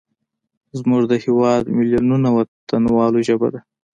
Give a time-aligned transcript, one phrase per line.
[0.79, 3.59] زموږ د هیواد میلیونونو وطنوالو ژبه ده.